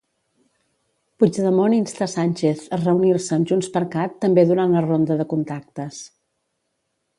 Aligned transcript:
Puigdemont 1.23 1.75
insta 1.79 2.07
Sánchez 2.13 2.63
a 2.77 2.79
reunir-se 2.81 3.37
amb 3.37 3.47
JxCat 3.53 4.17
també 4.27 4.49
durant 4.53 4.75
la 4.79 4.85
ronda 4.89 5.21
de 5.23 5.31
contactes. 5.37 6.05